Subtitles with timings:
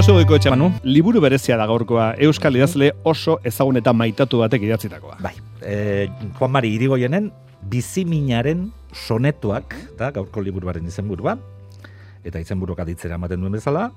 [0.00, 5.18] Josu Goiko Etxamanu, liburu berezia da gaurkoa Euskal idazle oso ezagun eta maitatu batek idatzitakoa.
[5.20, 6.06] Bai, e,
[6.38, 7.26] Juan Mari Irigoyenen
[7.68, 8.62] biziminaren
[8.96, 11.34] sonetuak, da, gaurko liburuaren izenburua,
[12.24, 13.90] eta izenburuak aditzera ematen duen bezala,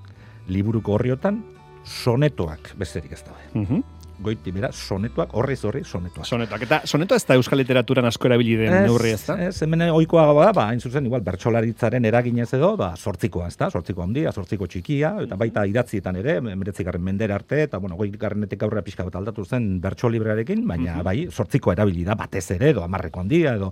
[0.52, 1.40] liburuko horriotan
[1.88, 3.48] sonetuak besterik ez daude.
[3.54, 3.93] Mhm.
[4.24, 6.26] Goiti bera, sonetuak, horriz horri sonetuak.
[6.26, 6.62] Sonetuak.
[6.64, 9.36] Eta sonetua ez da Euskal Literaturan asko erabili den neurri ez da?
[9.50, 13.70] Ez, hemen oikoa da, ba, hain zuzen, igual, bertsolaritzaren eraginez edo, ba, sortzikoa, ez da,
[13.70, 18.82] sortziko handia, sortziko txikia, eta baita idatzietan ere, meretzikarren mendera arte, eta, bueno, goikarrenetik aurrera
[18.88, 23.20] pixka bat aldatu zen bertso librearekin, baina, bai, sortzikoa erabili da, batez ere, edo, amarreko
[23.26, 23.72] handia, edo,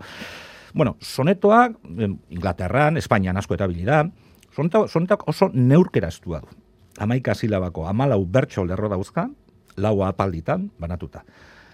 [0.74, 1.80] bueno, sonetoak,
[2.30, 4.04] Inglaterran, Espainian asko erabili da,
[4.56, 6.48] soneta- sonetak oso neurkera estua du.
[7.00, 9.30] Amaika silabako amalau bertso lerro dauzka,
[9.78, 11.24] lau apalditan banatuta.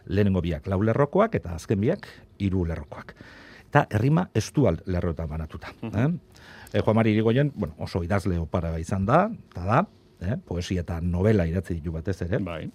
[0.07, 2.07] Lehenengo biak lau lerrokoak eta azken biak
[2.39, 3.13] hiru lerrokoak.
[3.67, 5.73] Eta errima estual lerroetan banatuta.
[5.83, 6.09] Eh?
[6.73, 9.79] E, Juan Mari Irigoyen, bueno, oso idazle opara izan da, eta da,
[10.21, 10.37] eh?
[10.47, 12.39] poesia eta novela idatzi ditu batez ere.
[12.43, 12.69] Bai.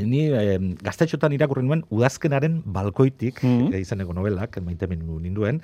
[0.00, 3.72] Ni eh, gaztetxotan irakurri nuen udazkenaren balkoitik Mhm.
[3.74, 5.60] eh, izeneko novelak, maite minu ninduen,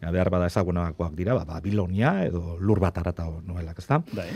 [0.00, 4.02] ja, behar bada ezagunakoak dira, ba, Babilonia edo lur bat aratao novelak, ezta?
[4.12, 4.28] Bai.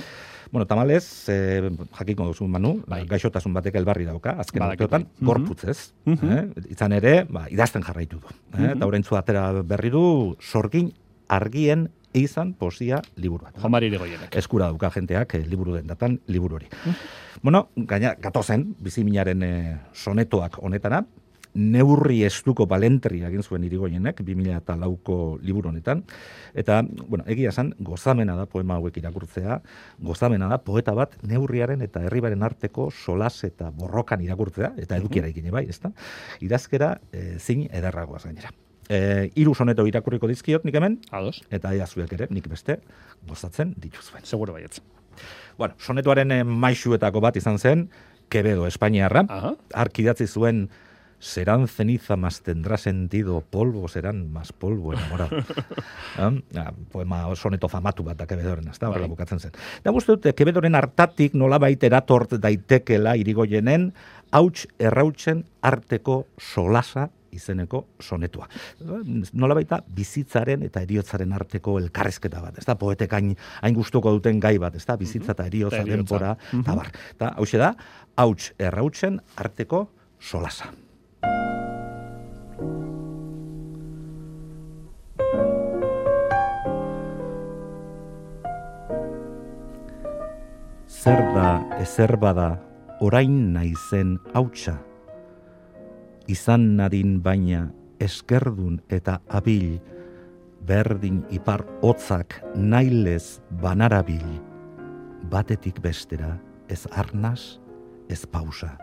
[0.50, 3.04] Bueno, tamalez, eh, jakiko duzu manu, Bai.
[3.06, 5.26] gaixotasun batek elbarri dauka, azken urteotan, bai.
[5.26, 5.92] gorputzez.
[6.06, 6.30] Mhm.
[6.32, 6.44] eh?
[6.70, 8.26] Izan ere, ba, idazten jarraitu du.
[8.54, 8.58] Eh?
[8.58, 8.76] Mhm.
[8.76, 10.92] Eta horrentzu atera berri du, sorgin
[11.28, 13.56] argien izan posia liburu bat.
[13.60, 14.36] Juan Mari Irigoyenek.
[14.36, 16.68] Eskura dauka jenteak eh, liburu den datan, liburu hori.
[17.42, 21.04] Bueno, gaina, gatozen, biziminaren eh, sonetoak honetara,
[21.58, 26.04] neurri estuko balentri egin zuen irigoienek, 2000 eta lauko liburu honetan.
[26.54, 29.60] Eta, bueno, egia esan, gozamena da poema hauek irakurtzea,
[30.04, 35.54] gozamena da poeta bat neurriaren eta herribaren arteko solas eta borrokan irakurtzea, eta edukiera egine
[35.54, 35.92] bai, ezta?
[36.44, 38.54] Idazkera eh, zin ederragoaz gainera.
[38.88, 41.42] Eh, hiru soneto irakurriko dizkiot nik hemen, Ados.
[41.50, 42.78] eta ea zuek ere, nik beste,
[43.28, 44.24] gozatzen dituzuen.
[44.24, 44.80] Seguro baietz.
[45.58, 47.88] Bueno, sonetuaren eh, maixuetako bat izan zen,
[48.28, 49.24] Quevedo, Espainiarra,
[49.74, 50.68] arkidatzi zuen
[51.18, 55.36] serán ceniza más tendrá sentido, polvo serán más polvo enamorado.
[56.16, 59.08] Am, ah, poema soneto famatu bat da Quevedoren, ez da, Bai.
[59.08, 59.52] bukatzen zen.
[59.82, 63.92] Da guzti dut, Quevedoren hartatik nolabait eratort daitekela irigoienen,
[64.30, 68.48] hauts errautzen arteko solasa izeneko sonetua.
[69.32, 73.32] Nolabaita bizitzaren eta eriotzaren arteko elkarrezketa bat, ez da, poetek hain,
[73.62, 76.92] hain gustuko duten gai bat, ez da, bizitza eta eriotza, denbora, eta bar.
[77.14, 77.72] Eta hause da,
[78.18, 79.86] hauts errautzen arteko
[80.18, 80.72] solasa.
[90.88, 92.48] Zer da ezer bada
[93.00, 94.74] orain naizen hautsa,
[96.28, 97.70] izan nadin baina
[98.04, 99.78] eskerdun eta abil,
[100.68, 104.26] berdin ipar hotzak nailez banarabil,
[105.32, 106.36] batetik bestera
[106.68, 107.58] ez arnaz,
[108.12, 108.76] ez pausa.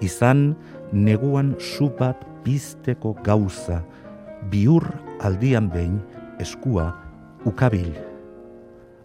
[0.00, 0.54] Izan
[0.94, 3.82] neguan zu bat bizteko gauza,
[4.50, 4.86] biur
[5.26, 5.98] aldian behin
[6.38, 6.92] eskua
[7.44, 7.90] ukabil.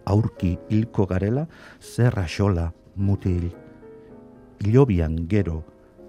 [0.06, 1.48] Aurki hilko garela,
[1.82, 3.50] zer axola mutil,
[4.62, 5.64] ilobian gero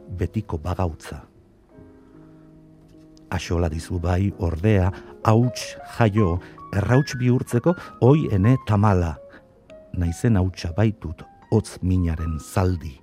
[0.09, 1.21] betiko bagautza.
[3.29, 4.91] Axola dizu bai ordea,
[5.25, 6.39] hauts jaio,
[6.75, 9.15] errauts bihurtzeko, oi ene tamala.
[9.97, 12.95] Naizen hautsa baitut, hotz minaren zaldi.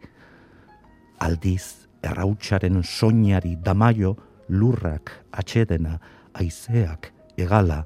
[1.22, 4.16] Aldiz, errautsaren soinari damaio,
[4.48, 5.98] lurrak, atxedena,
[6.34, 7.82] aizeak, egala.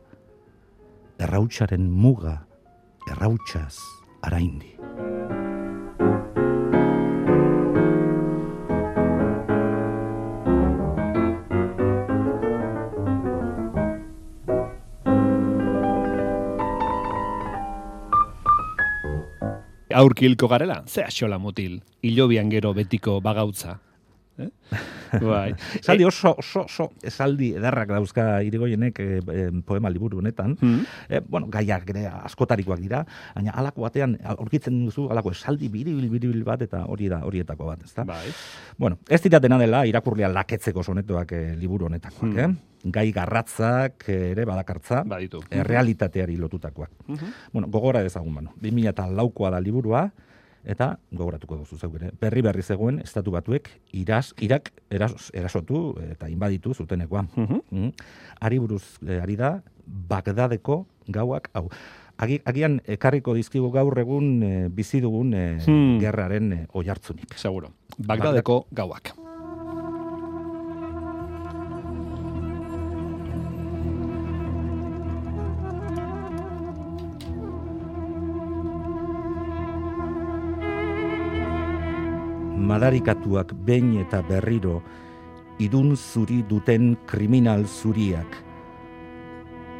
[1.22, 2.40] Errautsaren muga,
[3.10, 3.76] errautsaz,
[4.22, 4.75] araindi.
[19.96, 23.78] Aurki hilko garela, ze axola mutil, hilobian gero betiko bagautza.
[24.38, 24.48] Eh?
[25.22, 25.54] Bai.
[25.80, 30.56] Esaldi oso, oso, oso, esaldi edarrak dauzka irigoienek eh, eh, poema liburu honetan.
[30.60, 30.80] Mm.
[31.08, 33.04] Eh, bueno, gaiak ere askotarikoak dira,
[33.34, 37.82] baina alako batean aurkitzen duzu alako esaldi biribil biribil bat eta hori da horietako bat,
[37.86, 38.04] ezta?
[38.04, 38.26] Bai.
[38.76, 42.38] Bueno, ez dira dena dela irakurlia laketzeko sonetoak eh, liburu honetakoak, Hmm.
[42.38, 42.72] eh?
[42.92, 45.40] Gai garratzak eh, ere badakartza, Baditu.
[45.50, 46.90] eh, realitateari lotutakoak.
[47.08, 47.32] Mhm.
[47.52, 48.52] Bueno, gogora dezagun bano.
[48.60, 50.10] 2000 eta laukoa da liburua,
[50.66, 52.10] eta gogoratuko duzu zeuk ere.
[52.20, 57.22] Berri berri zegoen, estatu batuek, iraz, irak eras, erasotu eta inbaditu zutenekoa.
[57.36, 57.60] Mhm.
[57.70, 57.92] Mm.
[58.40, 61.68] Ari buruz, eh, ari da, Bagdadeko gauak, hau.
[62.18, 65.98] Agi, agian ekarriko dizkigu gaur egun eh, bizi dugun eh, Hmm.
[66.00, 67.36] gerraren eh, oihartzunik.
[67.36, 67.68] Seguro.
[67.98, 69.12] Bagdadeko gauak.
[82.66, 84.80] Madarikatuak behin eta berriro,
[85.58, 88.42] idun zuri duten kriminal zuriak,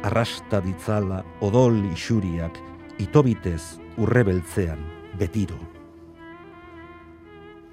[0.07, 2.57] arrasta ditzala odol isuriak,
[3.01, 4.79] itobitez urrebeltzean
[5.19, 5.59] betiro.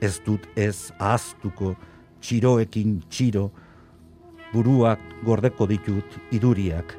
[0.01, 1.75] Ez dut ez ahaztuko
[2.21, 3.49] txiroekin txiro,
[4.53, 6.97] buruak gordeko ditut iduriak,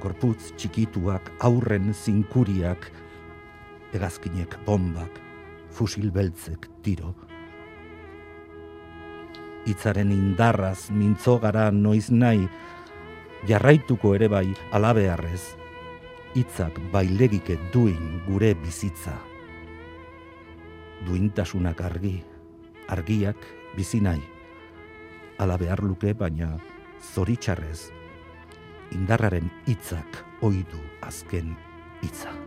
[0.00, 2.88] gorputz txikituak aurren zinkuriak,
[3.96, 5.20] egazkinek bombak,
[5.76, 7.14] fusil beltzek tiro.
[9.70, 12.48] Itzaren indarraz mintzo gara noiz nahi,
[13.46, 15.54] jarraituko ere bai alabearrez,
[16.34, 19.14] hitzak bailegike duin gure bizitza.
[21.06, 22.16] Duintasunak argi,
[22.90, 23.46] argiak
[23.76, 24.22] bizi nahi,
[25.38, 26.56] ala behar luke baina
[27.14, 27.90] zoritxarrez,
[28.96, 31.54] indarraren hitzak oidu azken
[32.02, 32.39] hitza.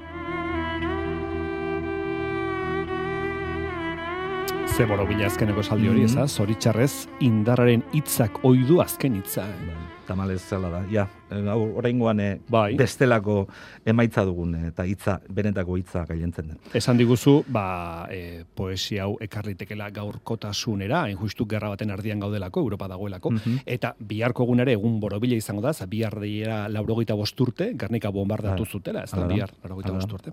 [4.73, 6.05] Ze borobila azkeneko esaldi hori, Mhm.
[6.09, 6.27] eza?
[6.27, 9.41] Zoritxarrez, indarraren hitzak oidu azken hitza.
[9.45, 9.75] Bai,
[10.07, 12.75] Tamalez zela da, ja, eh, oraingoan eh, Bai.
[12.75, 13.47] bestelako
[13.85, 16.57] emaitza dugun eh, eta hitza, benetako hitza gailentzen den.
[16.73, 22.87] Esan diguzu, ba, e, poesia hau ekarritekela gaurkotasunera, hain justu gerra baten ardian gaudelako, Europa
[22.87, 23.59] dagoelako, Mhm.
[23.65, 28.65] eta biharko egun ere egun borobila izango da, za bihar deiera laurogeita bosturte, Gernika bombardatu
[28.65, 30.31] zutela, ez da bihar laurogeita bosturte.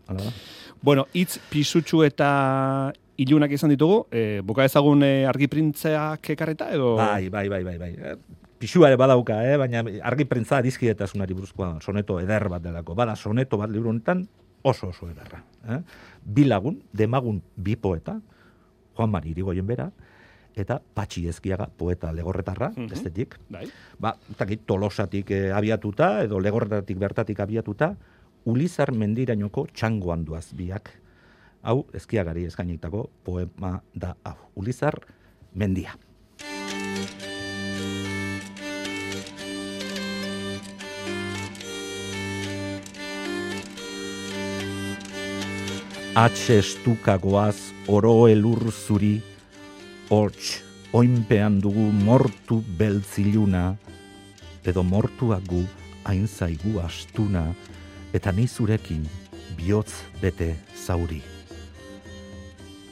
[0.83, 6.95] Bueno, hitz pisutsu eta ilunak izan ditugu, e, buka ezagun e, argiprintzeak ekarreta, edo...
[6.97, 7.91] Bai, bai, bai, bai, bai.
[7.95, 8.17] Eh,
[8.61, 9.55] Pisua ere badauka, eh?
[9.57, 12.93] baina argi printza adizkidetasunari buruzkoa soneto eder bat delako.
[12.95, 14.27] Bada soneto bat liburu honetan
[14.69, 15.41] oso oso ederra.
[15.65, 15.79] Eh?
[16.21, 18.19] Bi lagun, demagun bi poeta,
[18.99, 19.87] Juan Mari Irigoyen bera,
[20.53, 22.89] eta Patxi Ezkiaga poeta legorretarra, Mhm.
[22.93, 23.39] bestetik.
[23.49, 23.65] Bai.
[23.99, 27.95] Ba, utakit, tolosatik eh, abiatuta, edo legorretatik bertatik abiatuta,
[28.45, 31.00] Ulizar mendirainoko txangoan duaz biak.
[31.61, 34.37] Hau, ezkiagari eskainitako poema da hau.
[34.57, 34.97] Ulizar
[35.53, 35.93] mendia.
[46.17, 49.21] Atxe estuka goaz oro elur zuri,
[50.09, 50.63] hots,
[50.97, 53.77] oinpean dugu mortu beltziluna,
[54.65, 55.61] edo mortuak gu
[56.09, 57.45] hain zaigu astuna,
[58.13, 59.05] eta ni zurekin
[59.57, 59.93] bihotz
[60.23, 61.40] bete zauri.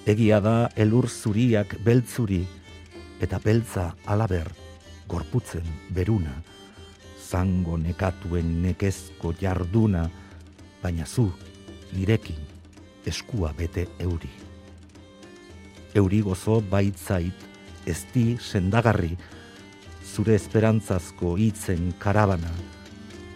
[0.09, 2.39] Egia da elur zuriak beltzuri,
[3.21, 4.47] eta beltza alaber
[5.05, 6.33] gorputzen beruna,
[7.21, 10.07] zango nekatuen nekezko jarduna,
[10.81, 11.27] baina zu
[11.93, 12.39] nirekin
[13.05, 14.31] eskua bete euri.
[15.93, 17.45] Euri gozo baitzait
[17.85, 19.11] ezti sendagarri,
[20.09, 22.55] zure esperantzazko hitzen karabana,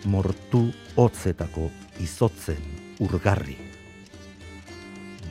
[0.09, 1.69] mortu hotzetako
[2.01, 2.65] izotzen
[3.05, 3.72] urgarri.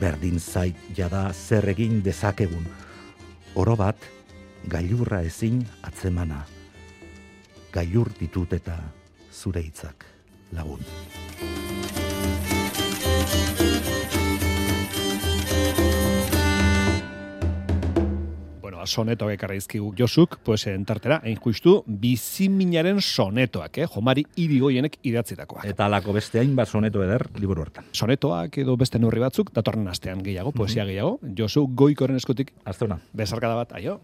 [0.02, 2.64] Berdin zait jada zer egin dezakegun,
[3.54, 4.08] oro bat
[4.66, 6.40] gailurra ezin atzemana,
[7.70, 8.80] gailur ditut eta
[9.30, 10.08] zure hitzak
[10.58, 10.82] lagun.
[18.86, 23.86] Sonetoak ekarra izkigu Josuk, pues entartera, hain justu, biziminaren sonetoak, eh?
[23.94, 25.64] Jomari irigoienek idatzitakoak.
[25.68, 27.84] Eta alako beste hainbat soneto eder liburu hortan.
[27.92, 33.00] sonetoak edo beste neurri batzuk, datorren astean gehiago, poesia gehiago, Josu goikoren eskutik, Aztona.
[33.12, 34.00] besarkada bat, aio.